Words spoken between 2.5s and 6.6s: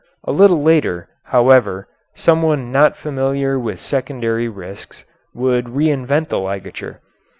not familiar with secondary risks would reinvent the